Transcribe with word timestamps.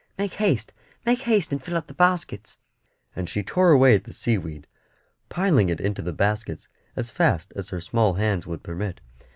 "Make 0.17 0.33
haste 0.33 0.73
make 1.05 1.19
haste 1.21 1.51
and 1.51 1.61
fill 1.63 1.77
up 1.77 1.85
the 1.85 1.93
baskets;" 1.93 2.57
and 3.15 3.29
she 3.29 3.43
tore 3.43 3.69
away 3.69 3.93
at 3.93 4.05
the 4.05 4.13
seaweed, 4.13 4.65
piling 5.29 5.69
it 5.69 5.79
into 5.79 6.01
the 6.01 6.11
baskets 6.11 6.67
as 6.95 7.11
fast 7.11 7.53
as 7.55 7.69
her 7.69 7.81
small 7.81 8.15
hands 8.15 8.47
would 8.47 8.63
permit. 8.63 8.99